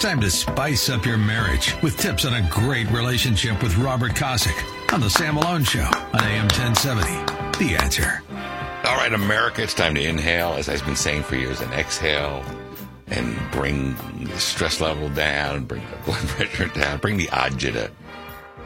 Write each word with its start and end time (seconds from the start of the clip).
time 0.00 0.18
to 0.18 0.30
spice 0.30 0.88
up 0.88 1.04
your 1.04 1.18
marriage 1.18 1.74
with 1.82 1.94
tips 1.98 2.24
on 2.24 2.32
a 2.32 2.48
great 2.48 2.90
relationship 2.90 3.62
with 3.62 3.76
Robert 3.76 4.12
Kosick 4.12 4.94
on 4.94 5.00
The 5.00 5.10
Sam 5.10 5.34
Malone 5.34 5.62
Show 5.62 5.84
on 5.84 6.24
AM 6.24 6.48
1070. 6.48 7.02
The 7.62 7.76
answer. 7.76 8.22
All 8.86 8.96
right, 8.96 9.12
America, 9.12 9.62
it's 9.62 9.74
time 9.74 9.94
to 9.96 10.02
inhale, 10.02 10.54
as 10.54 10.70
I've 10.70 10.82
been 10.86 10.96
saying 10.96 11.24
for 11.24 11.36
years, 11.36 11.60
and 11.60 11.70
exhale 11.74 12.42
and 13.08 13.38
bring 13.52 13.94
the 14.24 14.38
stress 14.38 14.80
level 14.80 15.10
down, 15.10 15.66
bring 15.66 15.82
the 15.90 15.96
blood 16.06 16.18
pressure 16.28 16.68
down, 16.68 16.98
bring 17.00 17.18
the 17.18 17.26
agita. 17.26 17.90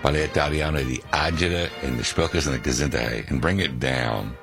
Para 0.03 0.19
Italiano, 0.19 0.85
the 0.85 0.99
agita 1.13 1.69
and 1.83 1.99
the 1.99 2.05
spilkas 2.05 2.47
and 2.47 2.55
the 2.55 2.61
gesundheit, 2.61 3.29
and 3.29 3.41
bring 3.41 3.59
it 3.59 3.81
down 3.81 4.37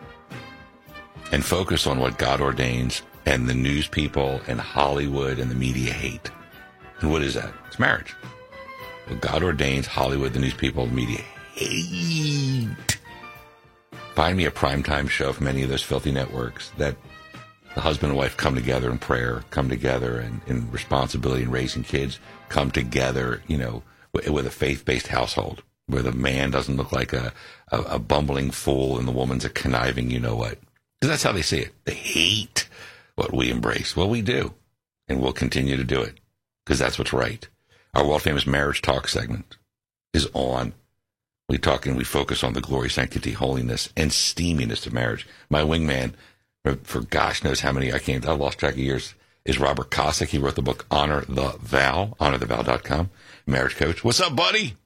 and 1.32 1.46
focus 1.46 1.88
on 1.88 2.00
what 2.00 2.18
God 2.18 2.42
ordains 2.42 3.02
and 3.26 3.48
the 3.48 3.54
news 3.54 3.88
people 3.88 4.42
and 4.50 4.60
Hollywood 4.60 5.40
and 5.40 5.50
the 5.50 5.56
media 5.56 5.94
hate. 5.94 6.30
And 7.02 7.12
what 7.12 7.24
is 7.24 7.34
that? 7.34 7.52
It's 7.68 7.80
marriage. 7.80 8.16
What 9.08 9.22
God 9.22 9.44
ordains, 9.44 9.88
Hollywood, 9.88 10.34
the 10.34 10.40
news 10.40 10.54
people, 10.54 10.86
the 10.86 10.94
media 10.94 11.22
hate. 11.56 13.00
Find 14.16 14.38
me 14.38 14.46
a 14.46 14.52
primetime 14.52 15.10
show 15.10 15.34
from 15.34 15.48
any 15.48 15.64
of 15.64 15.70
those 15.70 15.82
filthy 15.82 16.12
networks 16.12 16.70
that 16.78 16.96
the 17.74 17.82
husband 17.82 18.12
and 18.12 18.18
wife 18.18 18.38
come 18.38 18.54
together 18.54 18.92
in 18.92 19.00
prayer, 19.00 19.44
come 19.50 19.70
together 19.70 20.20
in, 20.20 20.42
in 20.46 20.70
responsibility 20.72 21.44
in 21.44 21.52
raising 21.52 21.84
kids, 21.84 22.20
come 22.50 22.70
together, 22.70 23.42
you 23.48 23.58
know, 23.58 23.82
with, 24.14 24.30
with 24.30 24.46
a 24.46 24.52
faith 24.52 24.86
based 24.86 25.08
household 25.08 25.64
where 25.88 26.04
the 26.04 26.12
man 26.12 26.52
doesn't 26.52 26.78
look 26.78 26.92
like 26.92 27.14
a, 27.14 27.34
a, 27.72 27.82
a 27.82 28.00
bumbling 28.00 28.52
fool 28.52 29.00
and 29.00 29.08
the 29.08 29.12
woman's 29.12 29.46
a 29.46 29.50
conniving, 29.50 30.12
you 30.12 30.20
know 30.20 30.36
what. 30.36 30.60
Because 31.00 31.10
that's 31.10 31.24
how 31.24 31.32
they 31.32 31.42
see 31.42 31.60
it. 31.60 31.72
They 31.86 31.96
hate 31.96 32.70
what 33.16 33.34
we 33.34 33.50
embrace. 33.50 33.96
Well, 33.96 34.10
we 34.10 34.22
do. 34.22 34.54
And 35.08 35.20
we'll 35.20 35.34
continue 35.34 35.76
to 35.76 35.84
do 35.84 36.02
it 36.02 36.21
because 36.72 36.80
that's 36.80 36.98
what's 36.98 37.12
right. 37.12 37.50
Our 37.94 38.08
world 38.08 38.22
famous 38.22 38.48
marriage 38.48 38.82
talk 38.82 39.10
segment 39.10 39.58
is 40.14 40.30
on. 40.34 40.72
We 41.50 41.58
talk 41.58 41.86
and 41.86 41.98
we 41.98 42.06
focus 42.06 42.46
on 42.46 42.54
the 42.54 42.62
glory, 42.62 42.90
sanctity, 42.90 43.34
holiness, 43.34 43.90
and 43.98 44.10
steaminess 44.10 44.88
of 44.88 44.94
marriage. 44.94 45.28
My 45.50 45.64
wingman, 45.64 46.14
for 46.84 47.02
gosh 47.02 47.44
knows 47.44 47.60
how 47.60 47.74
many, 47.74 47.92
I 47.92 48.00
can't, 48.00 48.26
I 48.26 48.32
lost 48.32 48.60
track 48.60 48.76
of 48.76 48.80
years, 48.80 49.16
is 49.44 49.60
Robert 49.60 49.92
Kosick. 49.92 50.30
He 50.30 50.38
wrote 50.38 50.56
the 50.56 50.62
book 50.62 50.86
Honor 50.90 51.26
the 51.28 51.58
Vow, 51.60 52.16
honorthevow.com, 52.22 53.10
marriage 53.46 53.76
coach. 53.76 54.06
What's 54.06 54.22
up, 54.22 54.34
buddy? 54.34 54.78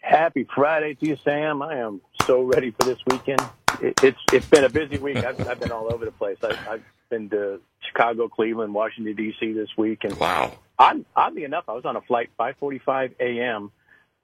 Happy 0.00 0.44
Friday 0.52 0.94
to 0.94 1.06
you, 1.06 1.18
Sam. 1.22 1.62
I 1.62 1.76
am 1.76 2.00
so 2.26 2.42
ready 2.42 2.72
for 2.72 2.84
this 2.84 2.98
weekend. 3.06 3.42
It, 3.80 4.02
it's 4.02 4.18
it's 4.32 4.46
been 4.46 4.64
a 4.64 4.70
busy 4.70 4.98
week. 4.98 5.18
I've, 5.18 5.46
I've 5.46 5.60
been 5.60 5.70
all 5.70 5.92
over 5.92 6.04
the 6.04 6.10
place. 6.10 6.38
I, 6.42 6.58
I've 6.68 6.84
been 7.10 7.30
to 7.30 7.60
Chicago, 7.86 8.26
Cleveland, 8.26 8.74
Washington 8.74 9.14
D.C. 9.14 9.52
this 9.52 9.68
week, 9.76 10.02
and 10.02 10.18
wow. 10.18 10.58
Oddly 10.78 11.44
enough, 11.44 11.64
I 11.68 11.72
was 11.72 11.84
on 11.84 11.96
a 11.96 12.00
flight 12.02 12.30
5:45 12.38 13.14
a.m. 13.20 13.70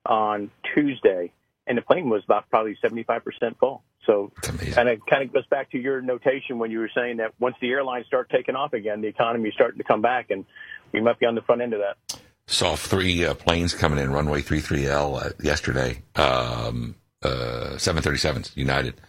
on 0.06 0.50
Tuesday, 0.74 1.32
and 1.66 1.78
the 1.78 1.82
plane 1.82 2.08
was 2.08 2.22
about 2.24 2.48
probably 2.50 2.76
75 2.80 3.24
percent 3.24 3.58
full. 3.58 3.82
So, 4.06 4.32
and 4.76 4.88
it 4.88 5.00
kind 5.06 5.22
of 5.22 5.32
goes 5.32 5.46
back 5.46 5.70
to 5.70 5.78
your 5.78 6.02
notation 6.02 6.58
when 6.58 6.70
you 6.70 6.78
were 6.78 6.90
saying 6.94 7.18
that 7.18 7.32
once 7.40 7.56
the 7.60 7.70
airlines 7.70 8.06
start 8.06 8.28
taking 8.30 8.54
off 8.54 8.72
again, 8.74 9.00
the 9.00 9.08
economy 9.08 9.48
is 9.48 9.54
starting 9.54 9.78
to 9.78 9.84
come 9.84 10.02
back, 10.02 10.30
and 10.30 10.44
we 10.92 11.00
might 11.00 11.18
be 11.18 11.26
on 11.26 11.34
the 11.34 11.42
front 11.42 11.62
end 11.62 11.72
of 11.72 11.80
that. 11.80 12.20
Saw 12.46 12.76
three 12.76 13.24
uh, 13.24 13.34
planes 13.34 13.72
coming 13.72 13.98
in, 13.98 14.12
runway 14.12 14.42
33L 14.42 15.24
uh, 15.24 15.30
yesterday, 15.42 16.02
um, 16.14 16.94
uh, 17.22 17.76
737s, 17.76 18.54
United. 18.54 19.00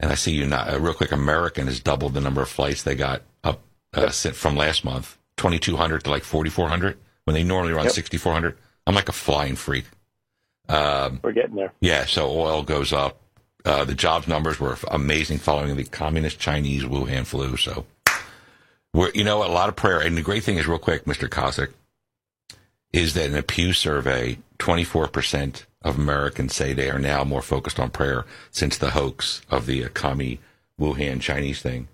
And 0.00 0.10
I 0.10 0.14
see 0.14 0.32
United, 0.32 0.74
uh, 0.74 0.80
real 0.80 0.94
quick, 0.94 1.12
American 1.12 1.66
has 1.66 1.80
doubled 1.80 2.14
the 2.14 2.20
number 2.22 2.40
of 2.40 2.48
flights 2.48 2.82
they 2.82 2.94
got 2.94 3.22
up 3.44 3.62
uh, 3.92 4.10
from 4.10 4.56
last 4.56 4.84
month, 4.84 5.18
2,200 5.36 6.04
to 6.04 6.10
like 6.10 6.24
4,400, 6.24 6.98
when 7.24 7.34
they 7.34 7.44
normally 7.44 7.72
run 7.72 7.84
yep. 7.84 7.94
6,400. 7.94 8.56
I'm 8.86 8.94
like 8.94 9.08
a 9.08 9.12
flying 9.12 9.56
freak. 9.56 9.84
Um, 10.68 11.20
We're 11.22 11.32
getting 11.32 11.56
there. 11.56 11.72
Yeah, 11.80 12.04
so 12.06 12.30
oil 12.30 12.62
goes 12.62 12.92
up. 12.92 13.18
Uh, 13.64 13.84
the 13.84 13.94
jobs 13.94 14.26
numbers 14.26 14.58
were 14.58 14.76
amazing 14.90 15.38
following 15.38 15.76
the 15.76 15.84
communist 15.84 16.38
Chinese 16.38 16.82
Wuhan 16.82 17.24
flu. 17.24 17.56
So, 17.56 17.86
we're, 18.92 19.12
you 19.14 19.22
know, 19.22 19.44
a 19.44 19.46
lot 19.46 19.68
of 19.68 19.76
prayer. 19.76 20.00
And 20.00 20.16
the 20.16 20.22
great 20.22 20.42
thing 20.42 20.56
is, 20.56 20.66
real 20.66 20.78
quick, 20.78 21.04
Mr. 21.04 21.28
Kosick, 21.28 21.72
is 22.92 23.14
that 23.14 23.26
in 23.26 23.36
a 23.36 23.42
Pew 23.42 23.72
survey, 23.72 24.38
24% 24.58 25.64
of 25.82 25.98
Americans 25.98 26.54
say 26.54 26.72
they 26.72 26.90
are 26.90 26.98
now 26.98 27.24
more 27.24 27.42
focused 27.42 27.78
on 27.78 27.90
prayer 27.90 28.24
since 28.50 28.76
the 28.76 28.90
hoax 28.90 29.42
of 29.48 29.66
the 29.66 29.84
uh, 29.84 29.88
commie 29.88 30.40
Wuhan 30.78 31.20
Chinese 31.20 31.62
thing. 31.62 31.88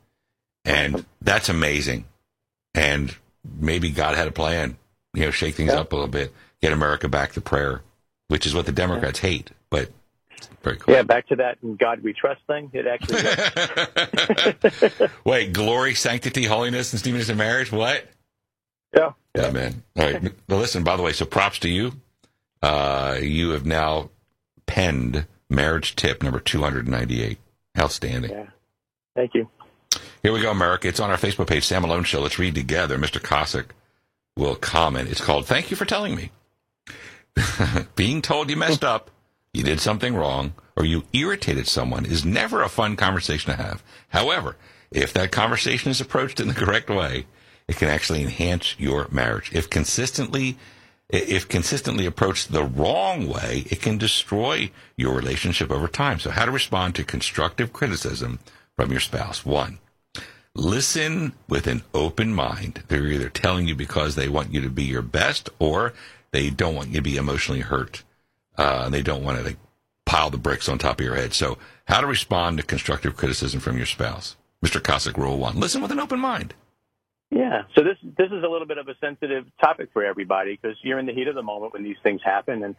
And 0.64 1.04
that's 1.20 1.48
amazing. 1.48 2.04
And 2.74 3.16
maybe 3.58 3.90
God 3.90 4.16
had 4.16 4.28
a 4.28 4.32
plan, 4.32 4.76
you 5.14 5.22
know, 5.22 5.30
shake 5.30 5.54
things 5.54 5.72
yeah. 5.72 5.80
up 5.80 5.92
a 5.92 5.96
little 5.96 6.10
bit, 6.10 6.32
get 6.60 6.72
America 6.72 7.08
back 7.08 7.32
to 7.32 7.40
prayer, 7.40 7.82
which 8.28 8.46
is 8.46 8.54
what 8.54 8.66
the 8.66 8.72
Democrats 8.72 9.22
yeah. 9.22 9.30
hate. 9.30 9.50
But 9.70 9.90
very 10.62 10.76
cool. 10.76 10.94
Yeah, 10.94 11.02
back 11.02 11.28
to 11.28 11.36
that 11.36 11.58
God 11.78 12.02
we 12.02 12.12
trust 12.12 12.40
thing. 12.46 12.70
It 12.72 12.86
actually. 12.86 13.22
Wait, 15.24 15.52
glory, 15.52 15.94
sanctity, 15.94 16.44
holiness, 16.44 16.92
and 16.92 17.02
steaminess 17.02 17.30
in 17.30 17.36
marriage. 17.36 17.72
What? 17.72 18.06
Yeah. 18.96 19.12
Yeah, 19.34 19.50
man. 19.50 19.82
All 19.96 20.04
right. 20.04 20.32
Well, 20.48 20.58
listen, 20.58 20.82
by 20.82 20.96
the 20.96 21.02
way, 21.02 21.12
so 21.12 21.24
props 21.24 21.58
to 21.60 21.68
you. 21.68 21.92
Uh, 22.62 23.18
you 23.20 23.50
have 23.50 23.66
now 23.66 24.10
penned 24.66 25.26
marriage 25.48 25.94
tip 25.96 26.22
number 26.22 26.40
298. 26.40 27.38
Outstanding. 27.78 28.30
Yeah. 28.30 28.46
Thank 29.14 29.34
you. 29.34 29.48
Here 30.22 30.32
we 30.32 30.42
go, 30.42 30.50
America. 30.50 30.88
It's 30.88 30.98
on 30.98 31.10
our 31.10 31.16
Facebook 31.16 31.46
page, 31.46 31.64
Sam 31.64 31.82
Malone 31.82 32.02
Show. 32.02 32.20
Let's 32.20 32.40
read 32.40 32.56
together. 32.56 32.98
Mr. 32.98 33.20
Kosick 33.20 33.66
will 34.36 34.56
comment. 34.56 35.10
It's 35.10 35.20
called 35.20 35.46
Thank 35.46 35.70
You 35.70 35.76
for 35.76 35.84
Telling 35.84 36.16
Me. 36.16 36.30
Being 37.94 38.20
told 38.20 38.50
you 38.50 38.56
messed 38.56 38.82
up, 38.82 39.10
you 39.52 39.62
did 39.62 39.80
something 39.80 40.16
wrong, 40.16 40.54
or 40.76 40.84
you 40.84 41.04
irritated 41.12 41.68
someone 41.68 42.04
is 42.04 42.24
never 42.24 42.62
a 42.62 42.68
fun 42.68 42.96
conversation 42.96 43.52
to 43.52 43.62
have. 43.62 43.84
However, 44.08 44.56
if 44.90 45.12
that 45.12 45.30
conversation 45.30 45.90
is 45.90 46.00
approached 46.00 46.40
in 46.40 46.48
the 46.48 46.54
correct 46.54 46.90
way, 46.90 47.26
it 47.68 47.76
can 47.76 47.88
actually 47.88 48.22
enhance 48.22 48.74
your 48.78 49.06
marriage. 49.12 49.52
If 49.52 49.70
consistently, 49.70 50.58
if 51.08 51.48
consistently 51.48 52.06
approached 52.06 52.50
the 52.50 52.64
wrong 52.64 53.28
way, 53.28 53.64
it 53.70 53.80
can 53.80 53.98
destroy 53.98 54.72
your 54.96 55.14
relationship 55.14 55.70
over 55.70 55.86
time. 55.86 56.18
So 56.18 56.30
how 56.30 56.44
to 56.44 56.50
respond 56.50 56.96
to 56.96 57.04
constructive 57.04 57.72
criticism 57.72 58.40
from 58.74 58.90
your 58.90 59.00
spouse. 59.00 59.44
One, 59.44 59.78
listen 60.58 61.32
with 61.48 61.66
an 61.66 61.82
open 61.94 62.34
mind. 62.34 62.82
They're 62.88 63.06
either 63.06 63.28
telling 63.28 63.68
you 63.68 63.74
because 63.74 64.14
they 64.14 64.28
want 64.28 64.52
you 64.52 64.60
to 64.60 64.68
be 64.68 64.84
your 64.84 65.02
best 65.02 65.48
or 65.58 65.94
they 66.32 66.50
don't 66.50 66.74
want 66.74 66.88
you 66.88 66.96
to 66.96 67.02
be 67.02 67.16
emotionally 67.16 67.60
hurt. 67.60 68.02
Uh, 68.56 68.82
and 68.86 68.94
they 68.94 69.02
don't 69.02 69.22
want 69.22 69.38
to 69.38 69.44
like, 69.44 69.56
pile 70.04 70.30
the 70.30 70.38
bricks 70.38 70.68
on 70.68 70.78
top 70.78 70.98
of 70.98 71.06
your 71.06 71.14
head. 71.14 71.32
So 71.32 71.58
how 71.86 72.00
to 72.00 72.06
respond 72.06 72.58
to 72.58 72.64
constructive 72.64 73.16
criticism 73.16 73.60
from 73.60 73.76
your 73.76 73.86
spouse. 73.86 74.36
Mr. 74.64 74.80
Kosick, 74.80 75.16
rule 75.16 75.38
one, 75.38 75.60
listen 75.60 75.80
with 75.80 75.92
an 75.92 76.00
open 76.00 76.18
mind. 76.18 76.54
Yeah. 77.30 77.64
So 77.74 77.84
this 77.84 77.98
this 78.16 78.28
is 78.28 78.42
a 78.42 78.48
little 78.48 78.66
bit 78.66 78.78
of 78.78 78.88
a 78.88 78.94
sensitive 79.02 79.44
topic 79.60 79.90
for 79.92 80.02
everybody 80.02 80.58
because 80.60 80.78
you're 80.82 80.98
in 80.98 81.04
the 81.04 81.12
heat 81.12 81.28
of 81.28 81.34
the 81.34 81.42
moment 81.42 81.74
when 81.74 81.84
these 81.84 81.98
things 82.02 82.22
happen, 82.24 82.64
and 82.64 82.74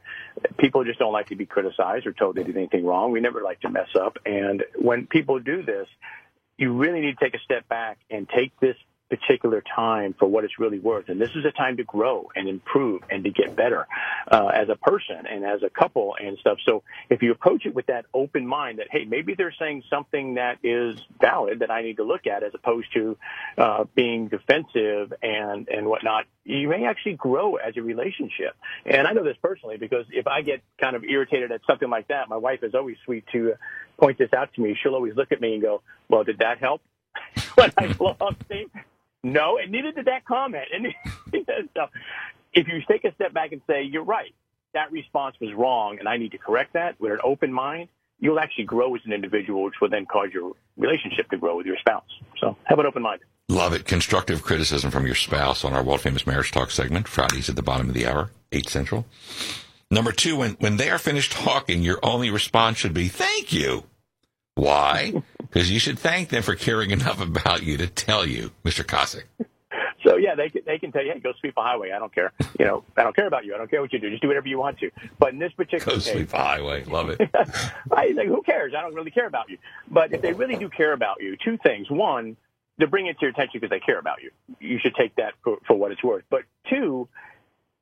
people 0.58 0.84
just 0.84 0.98
don't 0.98 1.14
like 1.14 1.28
to 1.28 1.36
be 1.36 1.46
criticized 1.46 2.08
or 2.08 2.14
told 2.14 2.36
they 2.36 2.44
did 2.44 2.58
anything 2.58 2.84
wrong. 2.84 3.12
We 3.12 3.20
never 3.20 3.44
like 3.44 3.62
to 3.62 3.70
mess 3.70 3.90
up, 3.96 4.18
and 4.26 4.64
when 4.76 5.06
people 5.06 5.40
do 5.40 5.62
this, 5.62 5.88
you 6.60 6.74
really 6.74 7.00
need 7.00 7.18
to 7.18 7.26
take 7.26 7.34
a 7.36 7.44
step 7.44 7.68
back 7.70 7.98
and 8.12 8.28
take 8.30 8.52
this 8.60 8.76
particular 9.10 9.64
time 9.76 10.16
for 10.18 10.28
what 10.28 10.44
it's 10.44 10.60
really 10.60 10.80
worth. 10.80 11.10
And 11.10 11.20
this 11.20 11.32
is 11.36 11.46
a 11.46 11.52
time 11.52 11.78
to 11.78 11.84
grow 11.84 12.30
and 12.36 12.48
improve 12.48 13.02
and 13.10 13.24
to 13.24 13.32
get 13.32 13.56
better 13.56 13.88
uh, 14.32 14.48
as 14.54 14.70
a 14.70 14.76
person 14.76 15.26
and 15.30 15.44
as 15.44 15.64
a 15.64 15.70
couple 15.70 16.16
and 16.20 16.38
stuff. 16.38 16.58
So 16.66 16.84
if 17.10 17.22
you 17.22 17.32
approach 17.32 17.66
it 17.66 17.74
with 17.74 17.88
that 17.88 18.06
open 18.14 18.46
mind 18.46 18.80
that, 18.80 18.88
hey, 18.92 19.06
maybe 19.06 19.34
they're 19.36 19.54
saying 19.58 19.84
something 19.90 20.36
that 20.36 20.60
is 20.64 21.00
valid 21.20 21.60
that 21.60 21.72
I 21.72 21.82
need 21.82 21.98
to 21.98 22.04
look 22.04 22.28
at 22.28 22.44
as 22.44 22.54
opposed 22.54 22.94
to 22.94 23.18
uh, 23.58 23.86
being 23.96 24.28
defensive 24.28 25.14
and, 25.24 25.68
and 25.68 25.88
whatnot, 25.88 26.26
you 26.46 26.68
may 26.68 26.86
actually 26.86 27.14
grow 27.14 27.56
as 27.56 27.78
a 27.78 27.82
relationship. 27.82 28.56
And 28.86 29.08
I 29.08 29.14
know 29.14 29.24
this 29.24 29.38
personally 29.42 29.78
because 29.78 30.06
if 30.12 30.28
I 30.28 30.42
get 30.42 30.62
kind 30.80 30.96
of 30.96 31.04
irritated 31.04 31.52
at 31.52 31.62
something 31.68 31.90
like 31.90 32.08
that, 32.10 32.30
my 32.30 32.38
wife 32.38 32.64
is 32.64 32.76
always 32.76 32.98
sweet 33.06 33.26
to 33.32 33.54
point 33.98 34.18
this 34.18 34.34
out 34.34 34.54
to 34.54 34.62
me. 34.62 34.78
She'll 34.82 34.96
always 34.96 35.16
look 35.16 35.32
at 35.32 35.42
me 35.42 35.54
and 35.54 35.62
go, 35.62 35.82
well, 36.08 36.24
did 36.24 36.40
that 36.40 36.60
help? 36.60 36.82
when 37.56 37.72
I 37.78 37.94
blow 37.94 38.16
up. 38.22 38.36
No, 39.24 39.58
and 39.58 39.72
neither 39.72 39.92
did 39.92 40.06
that 40.06 40.26
comment. 40.26 40.66
And 41.32 41.70
so 41.76 41.86
if 42.54 42.68
you 42.68 42.82
take 42.90 43.04
a 43.04 43.14
step 43.14 43.34
back 43.34 43.52
and 43.52 43.62
say, 43.68 43.84
you're 43.84 44.04
right, 44.04 44.34
that 44.74 44.92
response 44.92 45.36
was 45.40 45.54
wrong, 45.54 46.00
and 46.00 46.08
I 46.08 46.18
need 46.18 46.32
to 46.32 46.38
correct 46.38 46.74
that 46.74 47.00
with 47.00 47.12
an 47.12 47.20
open 47.24 47.54
mind, 47.54 47.90
you'll 48.20 48.40
actually 48.40 48.66
grow 48.66 48.96
as 48.96 49.02
an 49.06 49.14
individual, 49.14 49.64
which 49.64 49.76
will 49.82 49.90
then 49.90 50.06
cause 50.06 50.30
your 50.34 50.54
relationship 50.78 51.30
to 51.30 51.38
grow 51.38 51.58
with 51.58 51.66
your 51.66 51.78
spouse. 51.78 52.04
So 52.40 52.58
have 52.66 52.80
an 52.80 52.86
open 52.86 53.04
mind. 53.04 53.22
Love 53.48 53.74
it. 53.74 53.86
Constructive 53.86 54.44
criticism 54.44 54.92
from 54.92 55.06
your 55.06 55.16
spouse 55.16 55.64
on 55.64 55.74
our 55.74 55.84
world 55.84 56.02
famous 56.02 56.28
marriage 56.28 56.52
talk 56.52 56.72
segment, 56.72 57.08
Fridays 57.08 57.50
at 57.50 57.56
the 57.56 57.64
bottom 57.64 57.90
of 57.90 57.96
the 57.96 58.08
hour, 58.08 58.32
8 58.52 58.70
Central. 58.70 59.06
Number 59.92 60.12
two, 60.12 60.36
when, 60.38 60.52
when 60.60 60.78
they 60.78 60.92
are 60.92 61.00
finished 61.00 61.32
talking, 61.32 61.82
your 61.82 62.00
only 62.04 62.30
response 62.30 62.78
should 62.78 62.94
be, 62.94 63.08
thank 63.08 63.52
you. 63.52 63.86
Why? 64.54 65.24
Because 65.50 65.72
you 65.72 65.80
should 65.80 65.98
thank 65.98 66.30
them 66.30 66.44
for 66.44 66.56
caring 66.56 66.92
enough 66.92 67.22
about 67.22 67.64
you 67.64 67.78
to 67.78 67.88
tell 67.88 68.26
you, 68.26 68.52
Mr. 68.64 68.84
Kosick. 68.84 69.24
So 70.04 70.16
yeah, 70.16 70.36
they 70.36 70.50
can, 70.50 70.62
they 70.66 70.80
can 70.80 70.92
tell 70.92 71.04
you, 71.04 71.12
hey, 71.14 71.20
go 71.20 71.34
sweep 71.40 71.56
a 71.58 71.62
highway. 71.62 71.92
I 71.92 72.00
don't 72.00 72.14
care. 72.14 72.32
You 72.58 72.66
know, 72.66 72.84
I 72.96 73.04
don't 73.04 73.16
care 73.16 73.28
about 73.28 73.46
you. 73.46 73.54
I 73.54 73.58
don't 73.58 73.70
care 73.70 73.82
what 73.82 73.92
you 73.92 74.00
do. 74.00 74.10
Just 74.10 74.22
do 74.22 74.30
whatever 74.30 74.48
you 74.48 74.58
want 74.58 74.80
to. 74.80 74.92
But 75.18 75.34
in 75.34 75.40
this 75.40 75.52
particular 75.52 75.98
Go 75.98 76.02
case, 76.02 76.14
sweep 76.14 76.34
a 76.34 76.38
highway. 76.38 76.86
Love 76.86 77.10
it. 77.10 77.20
right? 77.90 78.16
Like, 78.16 78.28
who 78.28 78.42
cares? 78.42 78.74
I 78.78 78.82
don't 78.82 78.94
really 78.94 79.12
care 79.12 79.28
about 79.28 79.50
you. 79.50 79.58
But 79.92 80.14
if 80.14 80.22
they 80.22 80.32
really 80.32 80.56
do 80.56 80.70
care 80.70 80.94
about 80.94 81.22
you, 81.22 81.36
two 81.44 81.58
things. 81.58 81.90
One, 81.90 82.38
they're 82.78 82.88
bringing 82.88 83.12
it 83.12 83.20
to 83.20 83.26
your 83.26 83.32
attention 83.32 83.60
because 83.60 83.70
they 83.70 83.82
care 83.82 84.00
about 84.00 84.24
you. 84.24 84.32
You 84.60 84.80
should 84.80 84.96
take 84.96 85.16
that 85.18 85.34
for, 85.44 85.58
for 85.68 85.76
what 85.76 85.92
it's 85.92 86.04
worth. 86.04 86.24
But 86.30 86.44
two, 86.70 87.10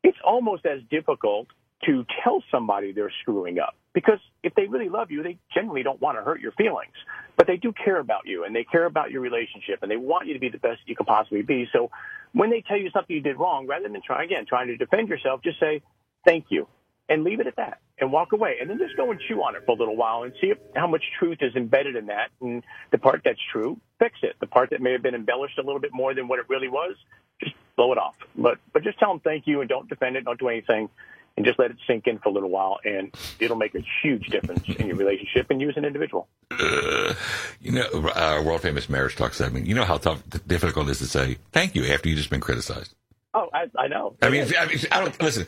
it's 0.03 0.17
almost 0.23 0.65
as 0.65 0.81
difficult 0.89 1.47
to 1.85 2.03
tell 2.23 2.43
somebody 2.49 2.91
they're 2.91 3.13
screwing 3.21 3.59
up 3.59 3.75
because 3.97 4.19
if 4.43 4.53
they 4.53 4.67
really 4.67 4.89
love 4.89 5.09
you, 5.09 5.23
they 5.23 5.39
generally 5.51 5.81
don't 5.81 5.99
want 5.99 6.19
to 6.19 6.21
hurt 6.21 6.39
your 6.39 6.51
feelings, 6.51 6.93
but 7.35 7.47
they 7.47 7.57
do 7.57 7.73
care 7.73 7.97
about 7.97 8.27
you 8.27 8.43
and 8.43 8.55
they 8.55 8.63
care 8.63 8.85
about 8.85 9.09
your 9.09 9.21
relationship 9.21 9.79
and 9.81 9.89
they 9.89 9.97
want 9.97 10.27
you 10.27 10.35
to 10.35 10.39
be 10.39 10.49
the 10.49 10.59
best 10.59 10.81
you 10.85 10.95
can 10.95 11.07
possibly 11.07 11.41
be. 11.41 11.67
So 11.73 11.89
when 12.31 12.51
they 12.51 12.61
tell 12.61 12.77
you 12.77 12.91
something 12.91 13.15
you 13.15 13.23
did 13.23 13.39
wrong, 13.39 13.65
rather 13.65 13.89
than 13.89 13.99
try 14.05 14.23
again, 14.23 14.45
trying 14.47 14.67
to 14.67 14.77
defend 14.77 15.09
yourself, 15.09 15.41
just 15.41 15.59
say, 15.59 15.81
thank 16.23 16.45
you 16.49 16.67
and 17.09 17.23
leave 17.23 17.39
it 17.39 17.47
at 17.47 17.55
that 17.55 17.79
and 17.99 18.11
walk 18.11 18.33
away. 18.33 18.57
And 18.61 18.69
then 18.69 18.77
just 18.77 18.95
go 18.97 19.09
and 19.09 19.19
chew 19.27 19.41
on 19.41 19.55
it 19.55 19.63
for 19.65 19.71
a 19.71 19.79
little 19.79 19.97
while 19.97 20.21
and 20.21 20.33
see 20.39 20.51
if, 20.51 20.59
how 20.75 20.85
much 20.85 21.01
truth 21.17 21.39
is 21.41 21.55
embedded 21.55 21.95
in 21.95 22.05
that. 22.05 22.29
And 22.39 22.63
the 22.91 22.99
part 22.99 23.21
that's 23.25 23.39
true, 23.51 23.79
fix 23.97 24.19
it. 24.21 24.35
The 24.39 24.45
part 24.45 24.69
that 24.69 24.79
may 24.79 24.91
have 24.91 25.01
been 25.01 25.15
embellished 25.15 25.57
a 25.57 25.63
little 25.63 25.81
bit 25.81 25.91
more 25.91 26.13
than 26.13 26.27
what 26.27 26.37
it 26.37 26.45
really 26.49 26.67
was, 26.67 26.95
just 27.41 27.55
blow 27.75 27.93
it 27.93 27.97
off. 27.97 28.13
But, 28.35 28.59
but 28.73 28.83
just 28.83 28.99
tell 28.99 29.09
them 29.09 29.21
thank 29.21 29.47
you 29.47 29.61
and 29.61 29.67
don't 29.67 29.89
defend 29.89 30.17
it. 30.17 30.25
Don't 30.25 30.39
do 30.39 30.49
anything 30.49 30.87
and 31.37 31.45
just 31.45 31.59
let 31.59 31.71
it 31.71 31.77
sink 31.87 32.07
in 32.07 32.17
for 32.17 32.29
a 32.29 32.31
little 32.31 32.49
while 32.49 32.79
and 32.83 33.15
it'll 33.39 33.55
make 33.55 33.75
a 33.75 33.83
huge 34.01 34.27
difference 34.27 34.67
in 34.67 34.87
your 34.87 34.97
relationship 34.97 35.47
and 35.49 35.61
you 35.61 35.69
as 35.69 35.77
an 35.77 35.85
individual. 35.85 36.27
Uh, 36.51 37.13
you 37.61 37.71
know, 37.71 37.87
uh, 38.15 38.41
world 38.43 38.61
famous 38.61 38.89
marriage 38.89 39.15
talk 39.15 39.33
segment. 39.33 39.67
You 39.67 39.75
know 39.75 39.85
how 39.85 39.97
tough, 39.97 40.23
difficult 40.47 40.87
it 40.87 40.91
is 40.91 40.99
to 40.99 41.05
say 41.07 41.37
thank 41.51 41.75
you 41.75 41.85
after 41.85 42.09
you've 42.09 42.17
just 42.17 42.31
been 42.31 42.41
criticized. 42.41 42.93
Oh, 43.33 43.49
I, 43.53 43.69
I 43.77 43.87
know. 43.87 44.15
I 44.21 44.29
mean, 44.29 44.51
I 44.57 44.65
mean, 44.65 44.79
I 44.91 45.01
don't 45.01 45.21
listen. 45.21 45.45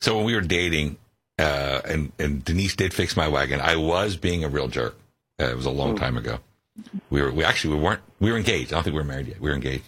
So 0.00 0.16
when 0.16 0.26
we 0.26 0.34
were 0.34 0.40
dating, 0.40 0.96
uh, 1.38 1.80
and 1.84 2.12
and 2.18 2.44
Denise 2.44 2.74
did 2.74 2.92
fix 2.92 3.16
my 3.16 3.28
wagon, 3.28 3.60
I 3.60 3.76
was 3.76 4.16
being 4.16 4.42
a 4.42 4.48
real 4.48 4.68
jerk. 4.68 4.96
Uh, 5.40 5.46
it 5.46 5.56
was 5.56 5.66
a 5.66 5.70
long 5.70 5.96
time 5.96 6.16
ago. 6.16 6.38
We 7.10 7.22
were 7.22 7.30
we 7.30 7.44
actually 7.44 7.76
we 7.76 7.82
weren't 7.82 8.00
we 8.18 8.32
were 8.32 8.36
engaged. 8.36 8.72
I 8.72 8.76
don't 8.76 8.84
think 8.84 8.94
we 8.94 9.00
were 9.00 9.06
married 9.06 9.28
yet. 9.28 9.40
We 9.40 9.48
were 9.48 9.54
engaged, 9.54 9.84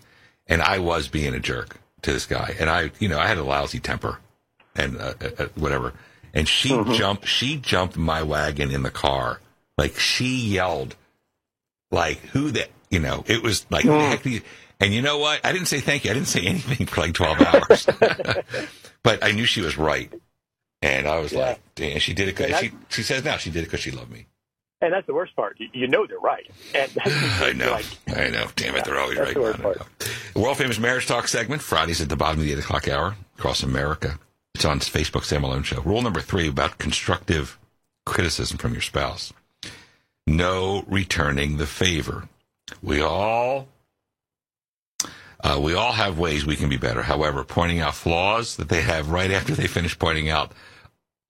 and 0.47 0.63
I 0.63 0.79
was 0.79 1.09
being 1.09 1.35
a 1.35 1.41
jerk 1.41 1.79
to 2.03 2.13
this 2.13 2.27
guy, 2.27 2.55
and 2.61 2.71
I 2.71 2.93
you 3.01 3.09
know 3.09 3.19
I 3.19 3.27
had 3.27 3.39
a 3.39 3.45
lousy 3.45 3.81
temper, 3.81 4.19
and 4.79 4.99
uh, 5.01 5.15
uh, 5.21 5.31
uh, 5.39 5.47
whatever. 5.55 5.93
And 6.35 6.47
she 6.49 6.69
jumped 6.95 7.27
she 7.27 7.57
jumped 7.57 7.97
my 7.97 8.23
wagon 8.23 8.71
in 8.71 8.83
the 8.83 8.91
car, 8.91 9.41
like 9.79 9.99
she 9.99 10.37
yelled, 10.37 10.97
like 11.91 12.19
who 12.19 12.51
the 12.51 12.69
you 12.91 12.99
know 13.01 13.25
it 13.27 13.43
was 13.43 13.67
like 13.71 13.85
you- 13.85 14.43
and 14.79 14.93
you 14.93 15.01
know 15.01 15.17
what? 15.19 15.41
I 15.45 15.53
didn't 15.53 15.69
say 15.69 15.81
thank 15.81 16.05
you. 16.05 16.11
I 16.11 16.15
didn't 16.15 16.29
say 16.29 16.41
anything 16.47 16.87
for 16.87 17.01
like 17.01 17.15
12 17.15 17.41
hours. 17.41 17.87
but 19.03 19.25
I 19.25 19.31
knew 19.33 19.47
she 19.47 19.63
was 19.63 19.79
right. 19.79 20.13
And 20.83 21.09
I 21.09 21.19
was 21.19 21.33
Yeah. 21.33 21.39
like, 21.39 21.61
damn, 21.75 21.99
she 21.99 22.13
did 22.13 22.29
it. 22.29 22.37
'cause- 22.37 22.61
She, 22.61 22.73
she 22.91 23.03
says 23.03 23.25
now 23.25 23.39
she 23.39 23.51
did 23.51 23.61
it 23.63 23.67
because 23.67 23.81
she 23.81 23.91
loved 23.91 24.11
me. 24.11 24.27
And 24.83 24.93
that's 24.93 25.07
the 25.07 25.15
worst 25.15 25.35
part. 25.35 25.57
You, 25.59 25.69
you 25.73 25.89
know 25.89 26.07
they're 26.07 26.19
right. 26.19 26.47
And 26.75 26.93
I 27.07 27.55
know. 27.55 27.73
Like, 27.73 27.87
I 28.19 28.29
know. 28.29 28.49
Damn 28.57 28.77
it. 28.77 28.85
They're 28.85 29.01
always 29.01 29.19
right. 29.19 29.33
the 29.33 29.41
worst 29.41 29.63
part. 29.63 29.79
The 30.35 30.41
World 30.41 30.59
famous 30.59 30.79
marriage 30.79 31.07
talk 31.07 31.27
segment, 31.29 31.63
Fridays 31.63 32.03
at 32.03 32.11
the 32.11 32.17
bottom 32.17 32.41
of 32.41 32.45
the 32.45 32.53
eight 32.53 32.59
o'clock 32.59 32.87
hour 32.87 33.17
across 33.39 33.63
America. 33.63 34.19
It's 34.57 34.65
on 34.65 34.81
Facebook, 34.81 35.25
Sam 35.25 35.43
Malone 35.43 35.65
Show. 35.65 35.83
Rule 35.83 36.01
number 36.01 36.23
three 36.23 36.49
about 36.49 36.79
constructive 36.79 37.59
criticism 38.07 38.57
from 38.57 38.73
your 38.73 38.81
spouse. 38.81 39.31
No 40.27 40.83
returning 40.87 41.59
the 41.59 41.67
favor. 41.67 42.31
We 42.83 43.03
all 43.03 43.69
uh, 45.45 45.61
we 45.63 45.75
all 45.75 45.93
have 45.93 46.19
ways 46.19 46.47
we 46.47 46.57
can 46.57 46.71
be 46.71 46.79
better. 46.79 47.03
However, 47.03 47.45
pointing 47.45 47.81
out 47.81 47.95
flaws 47.97 48.57
that 48.57 48.71
they 48.71 48.81
have 48.81 49.11
right 49.11 49.31
after 49.31 49.55
they 49.55 49.67
finish 49.67 49.99
pointing 49.99 50.31
out, 50.31 50.53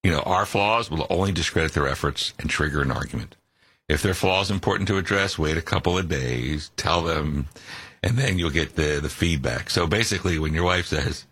you 0.05 0.13
know, 0.13 0.21
our 0.21 0.47
flaws 0.47 0.89
will 0.89 1.09
only 1.11 1.33
discredit 1.33 1.73
their 1.73 1.89
efforts 1.89 2.33
and 2.39 2.49
trigger 2.49 2.81
an 2.81 2.93
argument. 2.93 3.35
If 3.89 4.03
their 4.03 4.15
flaws 4.15 4.53
important 4.53 4.87
to 4.87 4.99
address, 4.99 5.37
wait 5.37 5.57
a 5.57 5.63
couple 5.63 5.99
of 5.99 6.09
days, 6.09 6.71
tell 6.77 7.03
them, 7.03 7.49
and 8.05 8.17
then 8.17 8.39
you'll 8.39 8.51
get 8.51 8.77
the 8.77 9.01
the 9.03 9.11
feedback. 9.11 9.69
So 9.69 9.89
basically, 9.89 10.39
when 10.39 10.55
your 10.55 10.63
wife 10.63 10.87
says, 10.87 11.27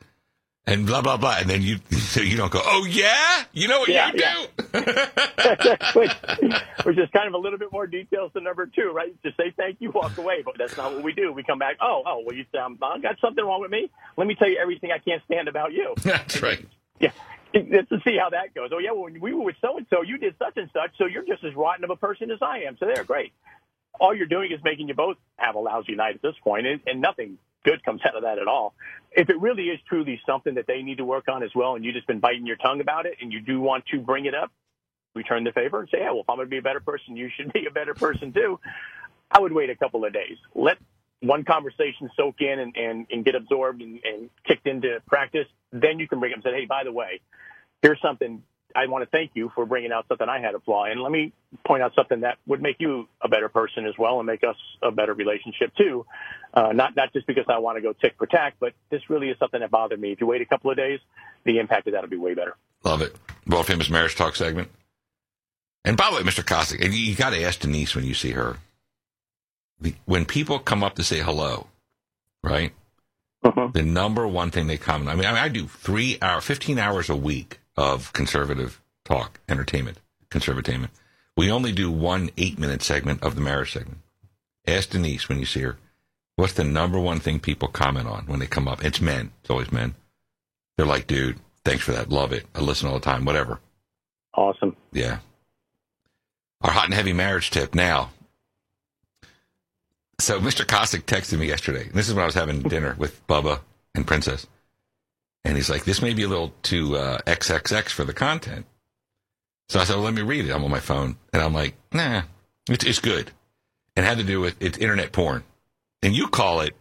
and 0.66 0.86
blah 0.86 1.02
blah 1.02 1.16
blah, 1.16 1.36
and 1.38 1.48
then 1.48 1.62
you 1.62 1.78
so 1.90 2.20
you 2.20 2.36
don't 2.36 2.52
go, 2.52 2.60
oh 2.64 2.86
yeah, 2.88 3.44
you 3.52 3.68
know 3.68 3.80
what 3.80 3.88
Yeah, 3.88 4.10
you 4.14 4.20
yeah. 4.20 4.46
do. 4.72 6.00
which, 6.00 6.10
which 6.84 6.98
is 6.98 7.08
kind 7.14 7.28
of 7.28 7.34
a 7.34 7.38
little 7.38 7.58
bit 7.58 7.72
more 7.72 7.86
details 7.86 8.30
than 8.34 8.44
number 8.44 8.66
two, 8.66 8.90
right? 8.94 9.14
Just 9.22 9.36
say 9.36 9.52
thank 9.56 9.76
you, 9.80 9.90
walk 9.90 10.16
away. 10.18 10.42
But 10.44 10.54
that's 10.58 10.76
not 10.76 10.94
what 10.94 11.02
we 11.02 11.12
do. 11.12 11.32
We 11.32 11.42
come 11.42 11.58
back. 11.58 11.76
Oh, 11.80 12.02
oh, 12.06 12.22
well, 12.26 12.34
you 12.36 12.44
um, 12.60 12.78
uh, 12.80 12.98
got 12.98 13.18
something 13.20 13.44
wrong 13.44 13.60
with 13.60 13.70
me. 13.70 13.90
Let 14.16 14.26
me 14.26 14.34
tell 14.34 14.48
you 14.48 14.58
everything 14.60 14.90
I 14.92 14.98
can't 14.98 15.22
stand 15.24 15.48
about 15.48 15.72
you. 15.72 15.94
That's 16.02 16.40
right. 16.42 16.64
Yeah. 17.00 17.10
Let's 17.54 17.88
see 18.04 18.16
how 18.20 18.30
that 18.30 18.52
goes. 18.52 18.70
Oh 18.72 18.78
yeah, 18.78 18.90
well, 18.90 19.04
when 19.04 19.20
we 19.20 19.32
were 19.32 19.44
with 19.44 19.56
so 19.60 19.76
and 19.76 19.86
so, 19.88 20.02
you 20.02 20.18
did 20.18 20.34
such 20.40 20.56
and 20.56 20.68
such, 20.72 20.90
so 20.98 21.06
you're 21.06 21.24
just 21.24 21.44
as 21.44 21.54
rotten 21.54 21.84
of 21.84 21.90
a 21.90 21.96
person 21.96 22.30
as 22.32 22.38
I 22.42 22.60
am. 22.66 22.76
So 22.80 22.86
they're 22.86 23.04
great. 23.04 23.32
All 24.00 24.12
you're 24.12 24.26
doing 24.26 24.50
is 24.50 24.58
making 24.64 24.88
you 24.88 24.94
both 24.94 25.18
have 25.36 25.54
a 25.54 25.60
lousy 25.60 25.94
night 25.94 26.16
at 26.16 26.22
this 26.22 26.34
point, 26.42 26.66
and, 26.66 26.80
and 26.84 27.00
nothing 27.00 27.38
good 27.64 27.84
comes 27.84 28.00
out 28.06 28.16
of 28.16 28.22
that 28.22 28.38
at 28.38 28.46
all. 28.46 28.74
If 29.12 29.30
it 29.30 29.40
really 29.40 29.64
is 29.64 29.80
truly 29.88 30.20
something 30.26 30.54
that 30.54 30.66
they 30.66 30.82
need 30.82 30.98
to 30.98 31.04
work 31.04 31.28
on 31.28 31.42
as 31.42 31.50
well, 31.54 31.74
and 31.74 31.84
you've 31.84 31.94
just 31.94 32.06
been 32.06 32.20
biting 32.20 32.46
your 32.46 32.56
tongue 32.56 32.80
about 32.80 33.06
it, 33.06 33.14
and 33.20 33.32
you 33.32 33.40
do 33.40 33.60
want 33.60 33.86
to 33.86 34.00
bring 34.00 34.26
it 34.26 34.34
up, 34.34 34.50
return 35.14 35.44
the 35.44 35.52
favor 35.52 35.80
and 35.80 35.88
say, 35.90 35.98
yeah, 36.00 36.10
well, 36.10 36.20
if 36.20 36.30
I'm 36.30 36.36
going 36.36 36.46
to 36.46 36.50
be 36.50 36.58
a 36.58 36.62
better 36.62 36.80
person, 36.80 37.16
you 37.16 37.30
should 37.36 37.52
be 37.54 37.66
a 37.66 37.70
better 37.70 37.94
person 37.94 38.32
too. 38.32 38.60
I 39.30 39.40
would 39.40 39.52
wait 39.52 39.70
a 39.70 39.76
couple 39.76 40.04
of 40.04 40.12
days. 40.12 40.36
Let 40.54 40.78
one 41.20 41.44
conversation 41.44 42.10
soak 42.16 42.36
in 42.40 42.58
and, 42.58 42.76
and, 42.76 43.06
and 43.10 43.24
get 43.24 43.34
absorbed 43.34 43.80
and, 43.82 44.00
and 44.04 44.30
kicked 44.46 44.66
into 44.66 45.00
practice. 45.06 45.46
Then 45.72 45.98
you 45.98 46.06
can 46.06 46.20
bring 46.20 46.32
up 46.32 46.36
and 46.36 46.44
say, 46.44 46.52
hey, 46.52 46.66
by 46.66 46.84
the 46.84 46.92
way, 46.92 47.20
here's 47.82 48.00
something 48.00 48.42
I 48.74 48.86
want 48.86 49.04
to 49.04 49.10
thank 49.10 49.32
you 49.34 49.52
for 49.54 49.66
bringing 49.66 49.92
out 49.92 50.06
something 50.08 50.28
I 50.28 50.40
had 50.40 50.54
a 50.54 50.60
flaw 50.60 50.86
in. 50.86 51.00
Let 51.00 51.12
me 51.12 51.32
point 51.64 51.82
out 51.82 51.94
something 51.94 52.20
that 52.20 52.38
would 52.46 52.60
make 52.60 52.76
you 52.80 53.08
a 53.22 53.28
better 53.28 53.48
person 53.48 53.86
as 53.86 53.94
well 53.98 54.18
and 54.18 54.26
make 54.26 54.42
us 54.42 54.56
a 54.82 54.90
better 54.90 55.14
relationship 55.14 55.72
too. 55.76 56.04
Uh, 56.52 56.72
not 56.72 56.96
not 56.96 57.12
just 57.12 57.26
because 57.26 57.44
I 57.48 57.58
want 57.58 57.76
to 57.76 57.82
go 57.82 57.92
tick 57.92 58.14
for 58.18 58.26
tack, 58.26 58.54
but 58.58 58.72
this 58.90 59.08
really 59.08 59.28
is 59.28 59.38
something 59.38 59.60
that 59.60 59.70
bothered 59.70 60.00
me. 60.00 60.12
If 60.12 60.20
you 60.20 60.26
wait 60.26 60.42
a 60.42 60.46
couple 60.46 60.70
of 60.70 60.76
days, 60.76 60.98
the 61.44 61.58
impact 61.58 61.86
of 61.86 61.92
that 61.92 62.02
will 62.02 62.08
be 62.10 62.16
way 62.16 62.34
better. 62.34 62.56
Love 62.82 63.02
it. 63.02 63.14
World 63.46 63.66
famous 63.66 63.88
marriage 63.88 64.16
talk 64.16 64.34
segment. 64.34 64.70
And 65.84 65.96
by 65.96 66.10
the 66.10 66.16
way, 66.16 66.22
Mr. 66.22 66.42
Kosik, 66.44 66.84
and 66.84 66.94
you 66.94 67.14
got 67.14 67.30
to 67.30 67.42
ask 67.42 67.60
Denise 67.60 67.94
when 67.94 68.04
you 68.04 68.14
see 68.14 68.30
her. 68.32 68.56
When 70.06 70.24
people 70.24 70.58
come 70.58 70.82
up 70.82 70.94
to 70.94 71.04
say 71.04 71.18
hello, 71.20 71.66
right? 72.42 72.72
Mhm. 73.44 73.74
The 73.74 73.82
number 73.82 74.26
one 74.26 74.50
thing 74.50 74.66
they 74.66 74.78
comment. 74.78 75.10
I 75.10 75.14
mean, 75.14 75.26
I, 75.26 75.32
mean, 75.32 75.42
I 75.42 75.48
do 75.48 75.66
three 75.66 76.16
hour, 76.22 76.40
fifteen 76.40 76.78
hours 76.78 77.10
a 77.10 77.16
week 77.16 77.60
of 77.76 78.12
conservative 78.12 78.80
talk, 79.04 79.40
entertainment, 79.48 79.98
conservatainment. 80.30 80.90
We 81.36 81.50
only 81.50 81.72
do 81.72 81.90
one 81.90 82.30
eight 82.36 82.58
minute 82.58 82.82
segment 82.82 83.22
of 83.22 83.34
the 83.34 83.40
marriage 83.40 83.72
segment. 83.72 83.98
Ask 84.66 84.90
Denise 84.90 85.28
when 85.28 85.38
you 85.38 85.46
see 85.46 85.60
her. 85.60 85.76
What's 86.36 86.54
the 86.54 86.64
number 86.64 86.98
one 86.98 87.20
thing 87.20 87.38
people 87.38 87.68
comment 87.68 88.08
on 88.08 88.26
when 88.26 88.40
they 88.40 88.46
come 88.46 88.66
up? 88.66 88.84
It's 88.84 89.00
men. 89.00 89.30
It's 89.40 89.50
always 89.50 89.70
men. 89.70 89.94
They're 90.76 90.86
like, 90.86 91.06
dude, 91.06 91.38
thanks 91.64 91.84
for 91.84 91.92
that. 91.92 92.08
Love 92.10 92.32
it. 92.32 92.46
I 92.54 92.60
listen 92.60 92.88
all 92.88 92.94
the 92.94 93.00
time. 93.00 93.24
Whatever. 93.24 93.60
Awesome. 94.34 94.76
Yeah. 94.92 95.18
Our 96.60 96.72
hot 96.72 96.86
and 96.86 96.94
heavy 96.94 97.12
marriage 97.12 97.50
tip 97.50 97.74
now. 97.74 98.10
So 100.18 100.40
Mr. 100.40 100.64
Kosik 100.64 101.02
texted 101.02 101.38
me 101.38 101.46
yesterday. 101.46 101.88
This 101.92 102.08
is 102.08 102.14
when 102.14 102.22
I 102.22 102.26
was 102.26 102.34
having 102.34 102.62
dinner 102.62 102.94
with 102.98 103.24
Bubba 103.26 103.60
and 103.94 104.06
Princess. 104.06 104.46
And 105.44 105.56
he's 105.56 105.68
like, 105.68 105.84
this 105.84 106.00
may 106.00 106.14
be 106.14 106.22
a 106.22 106.28
little 106.28 106.52
too 106.62 106.96
uh, 106.96 107.18
XXX 107.26 107.90
for 107.90 108.04
the 108.04 108.14
content. 108.14 108.66
So 109.68 109.80
I 109.80 109.84
said, 109.84 109.96
well, 109.96 110.04
let 110.04 110.14
me 110.14 110.22
read 110.22 110.46
it. 110.46 110.52
I'm 110.52 110.64
on 110.64 110.70
my 110.70 110.80
phone. 110.80 111.16
And 111.32 111.42
I'm 111.42 111.52
like, 111.54 111.74
nah, 111.92 112.22
it's, 112.68 112.84
it's 112.84 112.98
good. 113.00 113.30
And 113.96 114.04
it 114.04 114.08
had 114.08 114.18
to 114.18 114.24
do 114.24 114.40
with 114.40 114.56
it's 114.60 114.78
internet 114.78 115.12
porn. 115.12 115.44
And 116.02 116.14
you 116.14 116.28
call 116.28 116.60
it 116.60 116.74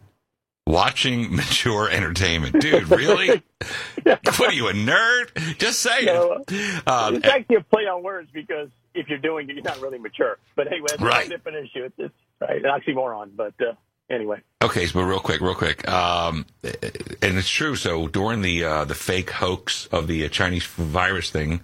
watching 0.66 1.36
mature 1.36 1.90
entertainment. 1.90 2.62
Dude, 2.62 2.90
really? 2.90 3.42
what 4.04 4.42
are 4.42 4.54
you, 4.54 4.68
a 4.70 4.74
nerd? 4.74 5.58
Just 5.58 5.82
say 5.82 6.06
No, 6.06 6.44
it. 6.48 6.88
Um, 6.88 7.16
it's 7.16 7.26
actually 7.28 7.58
a 7.58 7.62
play 7.62 7.84
on 7.84 8.02
words 8.04 8.30
because 8.34 8.70
if 8.94 9.08
you're 9.10 9.18
doing 9.20 9.50
it, 9.50 9.56
you're 9.56 9.64
not 9.64 9.82
really 9.82 9.98
mature. 10.00 10.38
But 10.56 10.68
anyway, 10.68 10.88
that's 10.90 11.02
Right. 11.02 11.26
a 11.28 11.30
different 11.30 11.58
issue. 11.66 11.84
It's, 11.86 11.96
it's 11.98 12.14
right, 12.42 12.64
an 12.64 12.72
oxymoron. 12.72 13.32
But 13.36 13.54
uh, 13.62 13.74
anyway, 14.14 14.42
Okay, 14.62 14.86
so 14.86 15.02
real 15.02 15.20
quick, 15.20 15.42
real 15.42 15.56
quick, 15.56 15.88
um, 15.90 16.46
and 16.64 17.38
it's 17.38 17.50
true. 17.50 17.76
So 17.76 18.08
during 18.08 18.42
the 18.42 18.64
uh, 18.64 18.86
the 18.86 18.96
fake 18.96 19.30
hoax 19.32 19.88
of 19.88 20.08
the 20.08 20.26
uh, 20.26 20.30
Chinese 20.30 20.66
virus 20.66 21.30
thing, 21.30 21.62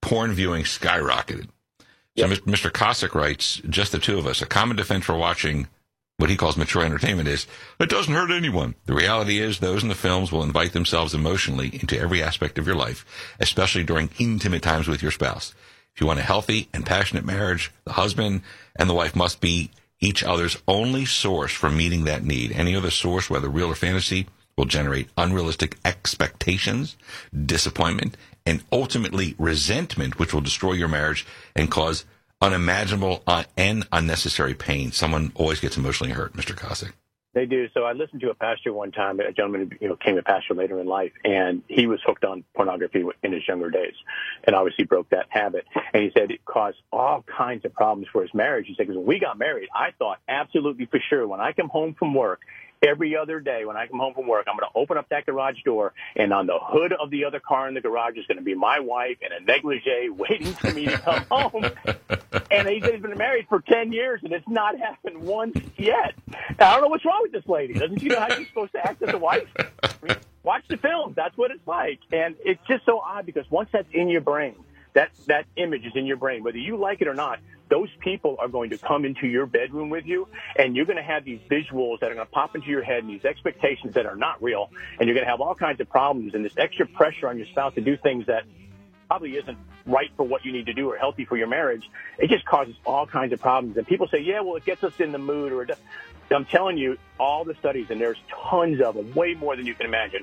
porn 0.00 0.32
viewing 0.32 0.62
skyrocketed. 0.62 1.48
So 2.18 2.26
Yep. 2.26 2.30
Mr. 2.46 2.70
Kosik 2.70 3.14
writes, 3.14 3.60
"Just 3.68 3.92
the 3.92 3.98
two 3.98 4.18
of 4.18 4.26
us. 4.26 4.40
A 4.42 4.46
common 4.46 4.76
defense 4.76 5.04
for 5.04 5.16
watching 5.16 5.66
what 6.18 6.30
he 6.30 6.36
calls 6.36 6.56
mature 6.56 6.82
entertainment 6.82 7.28
is 7.28 7.46
it 7.78 7.90
doesn't 7.90 8.14
hurt 8.14 8.30
anyone. 8.30 8.74
The 8.86 8.94
reality 8.94 9.38
is 9.38 9.58
those 9.58 9.82
in 9.82 9.90
the 9.90 9.94
films 9.94 10.32
will 10.32 10.42
invite 10.42 10.72
themselves 10.72 11.14
emotionally 11.14 11.68
into 11.74 11.98
every 11.98 12.22
aspect 12.22 12.58
of 12.58 12.66
your 12.66 12.76
life, 12.76 13.04
especially 13.38 13.84
during 13.84 14.08
intimate 14.18 14.62
times 14.62 14.88
with 14.88 15.02
your 15.02 15.10
spouse. 15.10 15.54
If 15.94 16.00
you 16.00 16.06
want 16.06 16.18
a 16.18 16.22
healthy 16.22 16.68
and 16.72 16.86
passionate 16.86 17.24
marriage, 17.24 17.70
the 17.84 17.92
husband 17.92 18.42
and 18.76 18.88
the 18.88 18.94
wife 18.94 19.14
must 19.16 19.40
be 19.40 19.70
each 20.00 20.22
other's 20.22 20.58
only 20.68 21.04
source 21.04 21.52
for 21.52 21.70
meeting 21.70 22.04
that 22.04 22.24
need. 22.24 22.52
Any 22.52 22.76
other 22.76 22.90
source, 22.90 23.30
whether 23.30 23.48
real 23.48 23.70
or 23.70 23.74
fantasy, 23.74 24.26
will 24.56 24.64
generate 24.64 25.08
unrealistic 25.16 25.76
expectations, 25.84 26.96
disappointment, 27.44 28.16
and 28.44 28.62
ultimately 28.72 29.34
resentment, 29.38 30.18
which 30.18 30.32
will 30.32 30.40
destroy 30.40 30.72
your 30.72 30.88
marriage 30.88 31.26
and 31.54 31.70
cause 31.70 32.04
unimaginable 32.40 33.22
uh, 33.26 33.44
and 33.56 33.86
unnecessary 33.92 34.54
pain. 34.54 34.92
Someone 34.92 35.32
always 35.34 35.60
gets 35.60 35.76
emotionally 35.76 36.12
hurt, 36.12 36.34
Mr. 36.34 36.54
Kosick. 36.54 36.92
They 37.36 37.44
do. 37.44 37.68
So 37.74 37.82
I 37.84 37.92
listened 37.92 38.22
to 38.22 38.30
a 38.30 38.34
pastor 38.34 38.72
one 38.72 38.92
time, 38.92 39.20
a 39.20 39.30
gentleman 39.30 39.70
who 39.70 39.76
you 39.78 39.88
know 39.90 39.96
came 39.96 40.16
a 40.16 40.22
pastor 40.22 40.54
later 40.54 40.80
in 40.80 40.86
life, 40.86 41.12
and 41.22 41.62
he 41.68 41.86
was 41.86 42.00
hooked 42.02 42.24
on 42.24 42.44
pornography 42.54 43.04
in 43.22 43.32
his 43.32 43.46
younger 43.46 43.68
days, 43.68 43.92
and 44.44 44.56
obviously 44.56 44.86
broke 44.86 45.10
that 45.10 45.26
habit. 45.28 45.66
And 45.92 46.02
he 46.02 46.10
said 46.16 46.30
it 46.30 46.46
caused 46.46 46.78
all 46.90 47.22
kinds 47.24 47.66
of 47.66 47.74
problems 47.74 48.08
for 48.10 48.22
his 48.22 48.32
marriage. 48.32 48.68
He 48.68 48.74
said 48.74 48.86
because 48.86 48.96
when 48.96 49.06
we 49.06 49.20
got 49.20 49.38
married, 49.38 49.68
I 49.74 49.90
thought 49.98 50.18
absolutely 50.26 50.86
for 50.86 50.98
sure 51.10 51.28
when 51.28 51.38
I 51.38 51.52
come 51.52 51.68
home 51.68 51.94
from 51.98 52.14
work 52.14 52.40
every 52.86 53.16
other 53.16 53.40
day 53.40 53.64
when 53.64 53.76
I 53.76 53.86
come 53.86 53.98
home 53.98 54.14
from 54.14 54.26
work, 54.26 54.46
I'm 54.48 54.56
going 54.56 54.68
to 54.70 54.78
open 54.78 54.96
up 54.96 55.08
that 55.10 55.26
garage 55.26 55.62
door, 55.64 55.92
and 56.14 56.32
on 56.32 56.46
the 56.46 56.58
hood 56.60 56.92
of 56.92 57.10
the 57.10 57.24
other 57.24 57.40
car 57.40 57.68
in 57.68 57.74
the 57.74 57.80
garage 57.80 58.16
is 58.16 58.26
going 58.26 58.38
to 58.38 58.44
be 58.44 58.54
my 58.54 58.80
wife 58.80 59.18
in 59.20 59.32
a 59.32 59.40
negligee 59.40 60.08
waiting 60.16 60.52
for 60.54 60.72
me 60.72 60.86
to 60.86 60.98
come 60.98 61.24
home. 61.30 61.64
And 62.50 62.68
he's 62.68 62.82
been 62.82 63.18
married 63.18 63.46
for 63.48 63.60
10 63.60 63.92
years, 63.92 64.20
and 64.22 64.32
it's 64.32 64.48
not 64.48 64.78
happened 64.78 65.22
once 65.22 65.58
yet. 65.76 66.14
Now, 66.58 66.70
I 66.70 66.72
don't 66.74 66.82
know 66.82 66.88
what's 66.88 67.04
wrong 67.04 67.20
with 67.22 67.32
this 67.32 67.46
lady. 67.46 67.74
Doesn't 67.74 67.98
she 67.98 68.08
know 68.08 68.20
how 68.20 68.34
she's 68.34 68.48
supposed 68.48 68.72
to 68.72 68.86
act 68.86 69.02
as 69.02 69.12
a 69.12 69.18
wife? 69.18 69.48
I 69.82 69.90
mean, 70.02 70.16
watch 70.42 70.64
the 70.68 70.76
film. 70.76 71.14
That's 71.16 71.36
what 71.36 71.50
it's 71.50 71.66
like. 71.66 71.98
And 72.12 72.36
it's 72.44 72.60
just 72.68 72.84
so 72.86 73.00
odd 73.00 73.26
because 73.26 73.50
once 73.50 73.68
that's 73.72 73.88
in 73.92 74.08
your 74.08 74.20
brain, 74.20 74.54
that 74.96 75.10
that 75.26 75.44
image 75.56 75.84
is 75.84 75.92
in 75.94 76.06
your 76.06 76.16
brain, 76.16 76.42
whether 76.42 76.58
you 76.58 76.76
like 76.76 77.00
it 77.02 77.06
or 77.06 77.14
not. 77.14 77.38
Those 77.68 77.90
people 77.98 78.36
are 78.38 78.46
going 78.46 78.70
to 78.70 78.78
come 78.78 79.04
into 79.04 79.26
your 79.26 79.44
bedroom 79.44 79.90
with 79.90 80.06
you, 80.06 80.28
and 80.56 80.76
you're 80.76 80.86
going 80.86 80.98
to 80.98 81.02
have 81.02 81.24
these 81.24 81.40
visuals 81.50 81.98
that 81.98 82.12
are 82.12 82.14
going 82.14 82.26
to 82.26 82.32
pop 82.32 82.54
into 82.54 82.68
your 82.68 82.82
head 82.82 83.02
and 83.02 83.10
these 83.10 83.24
expectations 83.24 83.94
that 83.94 84.06
are 84.06 84.14
not 84.14 84.40
real, 84.40 84.70
and 84.98 85.08
you're 85.08 85.14
going 85.14 85.26
to 85.26 85.30
have 85.30 85.40
all 85.40 85.54
kinds 85.54 85.80
of 85.80 85.90
problems 85.90 86.34
and 86.34 86.44
this 86.44 86.56
extra 86.56 86.86
pressure 86.86 87.28
on 87.28 87.38
your 87.38 87.46
spouse 87.48 87.74
to 87.74 87.80
do 87.80 87.96
things 87.96 88.26
that 88.26 88.44
probably 89.08 89.36
isn't 89.36 89.58
right 89.84 90.10
for 90.16 90.22
what 90.22 90.44
you 90.44 90.52
need 90.52 90.66
to 90.66 90.74
do 90.74 90.90
or 90.90 90.96
healthy 90.96 91.24
for 91.24 91.36
your 91.36 91.48
marriage. 91.48 91.90
It 92.18 92.30
just 92.30 92.44
causes 92.44 92.76
all 92.84 93.06
kinds 93.06 93.32
of 93.32 93.40
problems. 93.40 93.76
And 93.76 93.86
people 93.86 94.08
say, 94.08 94.20
yeah, 94.20 94.40
well, 94.40 94.56
it 94.56 94.64
gets 94.64 94.82
us 94.84 94.98
in 95.00 95.10
the 95.12 95.18
mood 95.18 95.52
or 95.52 95.66
I'm 96.30 96.44
telling 96.44 96.78
you, 96.78 96.98
all 97.18 97.44
the 97.44 97.54
studies, 97.54 97.86
and 97.90 98.00
there's 98.00 98.18
tons 98.48 98.80
of 98.80 98.94
them, 98.94 99.12
way 99.14 99.34
more 99.34 99.56
than 99.56 99.66
you 99.66 99.74
can 99.74 99.86
imagine, 99.86 100.22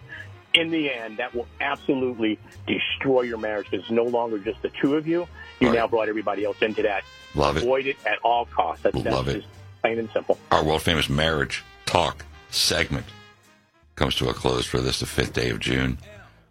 in 0.54 0.70
the 0.70 0.92
end, 0.92 1.18
that 1.18 1.34
will 1.34 1.48
absolutely 1.60 2.40
destroy 2.68 3.22
your 3.22 3.38
marriage 3.38 3.70
because 3.70 3.86
it's 3.86 3.92
no 3.92 4.04
longer 4.04 4.38
just 4.38 4.62
the 4.62 4.70
two 4.70 4.96
of 4.96 5.08
you. 5.08 5.28
You 5.60 5.68
right. 5.68 5.76
now 5.76 5.88
brought 5.88 6.10
everybody 6.10 6.46
else 6.46 6.62
into 6.62 6.84
that. 6.84 7.04
Love 7.36 7.58
it. 7.58 7.64
Avoid 7.64 7.88
it 7.88 7.98
at 8.06 8.20
all 8.24 8.46
costs. 8.46 8.84
That's, 8.84 8.96
Love 8.96 9.26
that's 9.26 9.40
it. 9.40 9.46
plain 9.82 10.00
and 10.00 10.10
simple. 10.12 10.38
Our 10.52 10.64
world 10.64 10.82
famous 10.82 11.10
marriage 11.10 11.64
talk 11.86 12.26
segment 12.50 13.06
comes 13.96 14.16
to 14.16 14.30
a 14.30 14.34
close 14.34 14.66
for 14.66 14.80
this, 14.80 15.00
the 15.00 15.06
fifth 15.06 15.34
day 15.34 15.50
of 15.50 15.60
June. 15.60 15.98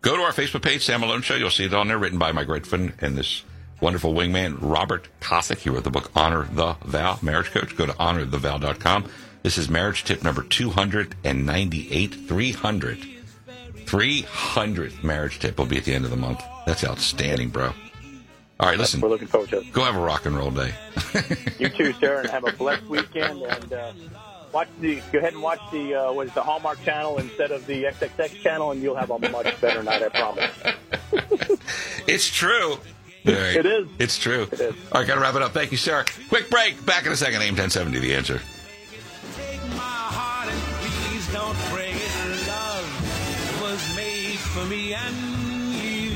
Go 0.00 0.16
to 0.16 0.22
our 0.22 0.32
Facebook 0.32 0.62
page, 0.62 0.84
Sam 0.84 1.00
Malone 1.00 1.22
Show. 1.22 1.36
You'll 1.36 1.50
see 1.50 1.64
it 1.64 1.74
on 1.74 1.88
there, 1.88 1.98
written 1.98 2.18
by 2.18 2.32
my 2.32 2.44
great 2.44 2.66
friend 2.66 2.92
and 3.00 3.16
this 3.16 3.44
wonderful 3.80 4.14
wingman, 4.14 4.58
Robert 4.60 5.08
Kosick. 5.20 5.58
He 5.58 5.70
wrote 5.70 5.84
the 5.84 5.90
book 5.90 6.10
Honor 6.16 6.48
the 6.52 6.74
Vow, 6.84 7.18
Marriage 7.22 7.50
Coach. 7.50 7.76
Go 7.76 7.86
to 7.86 7.92
honorthevow.com. 7.92 9.08
This 9.42 9.58
is 9.58 9.68
marriage 9.68 10.04
tip 10.04 10.22
number 10.22 10.42
298, 10.42 12.14
300 12.14 12.98
300th 13.86 15.02
marriage 15.02 15.38
tip 15.38 15.58
will 15.58 15.66
be 15.66 15.76
at 15.76 15.84
the 15.84 15.94
end 15.94 16.04
of 16.04 16.10
the 16.10 16.16
month. 16.16 16.42
That's 16.66 16.84
outstanding, 16.84 17.50
bro. 17.50 17.72
All 18.60 18.68
right, 18.68 18.78
listen. 18.78 19.00
We're 19.00 19.08
looking 19.08 19.28
forward 19.28 19.50
to 19.50 19.58
it. 19.58 19.72
Go 19.72 19.82
have 19.82 19.96
a 19.96 20.00
rock 20.00 20.24
and 20.24 20.36
roll 20.36 20.50
day. 20.50 20.72
you 21.58 21.68
too, 21.68 21.92
sir, 21.94 22.20
and 22.20 22.30
have 22.30 22.46
a 22.46 22.52
blessed 22.52 22.84
weekend. 22.84 23.42
And 23.42 23.72
uh, 23.72 23.92
watch 24.52 24.68
the 24.80 25.02
go 25.10 25.18
ahead 25.18 25.32
and 25.32 25.42
watch 25.42 25.60
the 25.72 25.94
uh, 25.94 26.12
what 26.12 26.28
is 26.28 26.34
the 26.34 26.42
Hallmark 26.42 26.82
channel 26.84 27.18
instead 27.18 27.50
of 27.50 27.66
the 27.66 27.84
XXX 27.84 28.40
channel, 28.40 28.70
and 28.70 28.80
you'll 28.80 28.94
have 28.94 29.10
a 29.10 29.18
much 29.18 29.60
better 29.60 29.82
night. 29.82 30.02
I 30.02 30.08
promise. 30.10 30.50
it's 32.06 32.28
true. 32.28 32.78
Right. 33.24 33.56
It 33.56 33.66
is. 33.66 33.88
It's 33.98 34.18
true. 34.18 34.48
It 34.52 34.60
is. 34.60 34.74
All 34.92 35.00
right, 35.00 35.06
got 35.06 35.14
to 35.14 35.20
wrap 35.20 35.34
it 35.34 35.42
up. 35.42 35.52
Thank 35.52 35.72
you, 35.72 35.78
sir. 35.78 36.04
Quick 36.28 36.50
break. 36.50 36.84
Back 36.84 37.06
in 37.06 37.12
a 37.12 37.16
second. 37.16 37.42
AM 37.42 37.54
1070, 37.54 37.98
the 38.00 38.14
answer. 38.14 38.40
Me 44.72 44.94
and 44.94 45.16
you. 45.84 46.14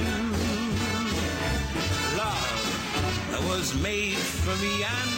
Love 2.17 3.49
was 3.51 3.75
made 3.83 4.17
for 4.17 4.57
me 4.63 4.83
and 4.83 5.16